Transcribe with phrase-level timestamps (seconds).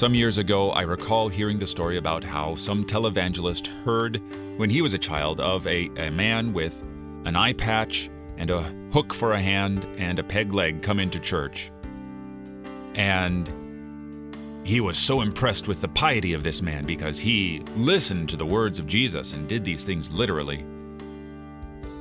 [0.00, 4.22] Some years ago, I recall hearing the story about how some televangelist heard
[4.56, 6.82] when he was a child of a, a man with
[7.26, 8.08] an eye patch
[8.38, 8.62] and a
[8.94, 11.70] hook for a hand and a peg leg come into church.
[12.94, 13.46] And
[14.64, 18.46] he was so impressed with the piety of this man because he listened to the
[18.46, 20.64] words of Jesus and did these things literally.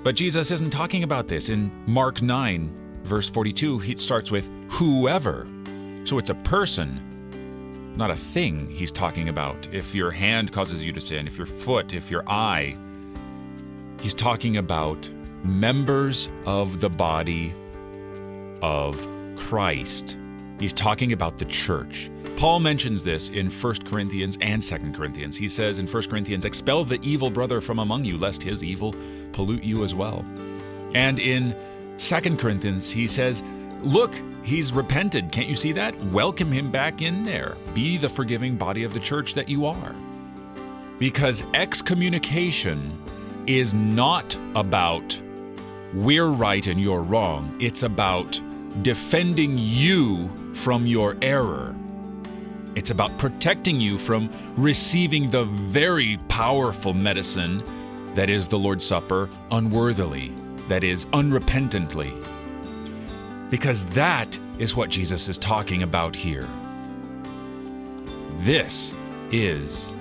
[0.06, 1.50] But Jesus isn't talking about this.
[1.50, 5.46] In Mark 9, verse 42, he starts with whoever.
[6.06, 7.19] So it's a person,
[8.00, 9.68] not a thing he's talking about.
[9.72, 12.76] If your hand causes you to sin, if your foot, if your eye,
[14.02, 15.10] he's talking about
[15.44, 17.54] members of the body
[18.62, 20.18] of Christ.
[20.60, 22.10] He's talking about the church.
[22.38, 25.38] Paul mentions this in 1 Corinthians and 2 Corinthians.
[25.38, 28.96] He says in 1 Corinthians, Expel the evil brother from among you, lest his evil
[29.34, 30.26] pollute you as well.
[30.96, 31.54] And in
[31.98, 33.44] 2 Corinthians, he says,
[33.82, 35.32] Look, he's repented.
[35.32, 35.96] Can't you see that?
[36.06, 37.56] Welcome him back in there.
[37.74, 39.96] Be the forgiving body of the church that you are.
[40.98, 43.02] Because excommunication
[43.48, 45.22] is not about
[45.94, 47.56] we're right and you're wrong.
[47.60, 48.40] It's about
[48.84, 51.76] defending you from your error.
[52.76, 57.64] It's about protecting you from receiving the very powerful medicine
[58.14, 60.32] that is the Lord's Supper unworthily,
[60.68, 62.14] that is, unrepentantly.
[63.50, 66.48] Because that is what Jesus is talking about here.
[68.40, 68.94] This
[69.32, 69.92] is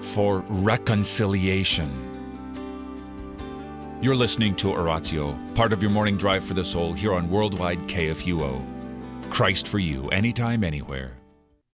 [0.00, 1.90] for reconciliation.
[4.00, 7.80] You're listening to Oratio, part of your morning drive for the soul here on Worldwide
[7.88, 8.62] KFUO.
[9.30, 11.23] Christ for you, anytime, anywhere.